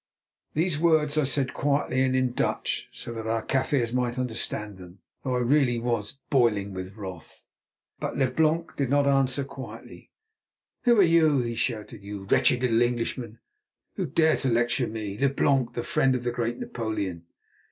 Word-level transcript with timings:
These 0.55 0.79
words 0.79 1.15
I 1.15 1.25
said 1.25 1.53
quite 1.53 1.61
quietly 1.81 2.01
and 2.01 2.15
in 2.15 2.31
Dutch, 2.31 2.89
so 2.91 3.13
that 3.13 3.27
our 3.27 3.43
Kaffirs 3.43 3.93
might 3.93 4.17
understand 4.17 4.79
them, 4.79 4.97
though 5.23 5.33
really 5.35 5.75
I 5.77 5.81
was 5.81 6.17
boiling 6.31 6.73
with 6.73 6.95
wrath. 6.95 7.45
But 7.99 8.17
Leblanc 8.17 8.75
did 8.75 8.89
not 8.89 9.05
answer 9.05 9.43
quietly. 9.43 10.09
"Who 10.85 10.97
are 10.99 11.03
you," 11.03 11.41
he 11.41 11.53
shouted, 11.53 12.01
"you 12.01 12.23
wretched 12.23 12.63
little 12.63 12.81
Englishman, 12.81 13.41
who 13.95 14.07
dare 14.07 14.37
to 14.37 14.49
lecture 14.49 14.87
me, 14.87 15.19
Leblanc, 15.19 15.73
the 15.73 15.83
friend 15.83 16.15
of 16.15 16.23
the 16.23 16.31
great 16.31 16.57
Napoleon?" 16.57 17.27